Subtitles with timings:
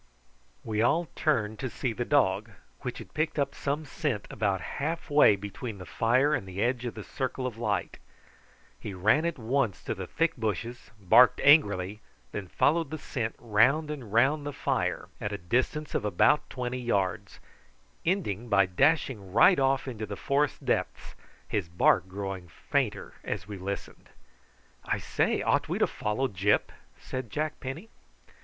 [0.63, 2.49] We all turned to see the dog,
[2.81, 6.85] which had picked up some scent about half way between the fire and the edge
[6.85, 7.99] of the circle of light.
[8.79, 12.01] He ran at once to the thick bushes, barked angrily,
[12.33, 16.49] and then followed the scent round and round the fire at the distance of about
[16.49, 17.39] twenty yards,
[18.03, 21.13] ending by dashing right off into the forest depths,
[21.47, 24.09] his bark growing fainter as we listened.
[24.83, 27.89] "I say, ought we to follow Gyp?" said Jack Penny.